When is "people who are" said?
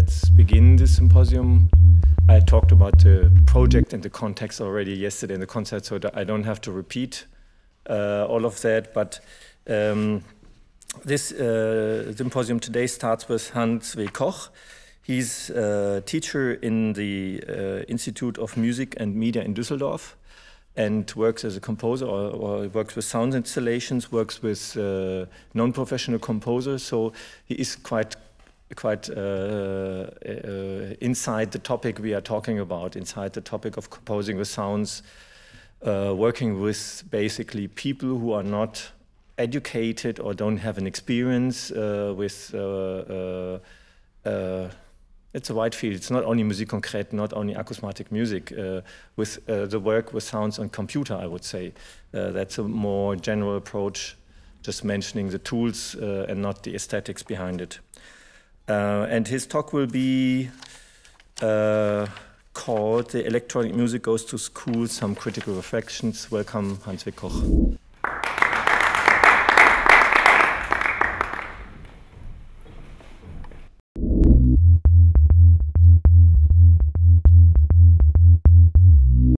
37.68-38.42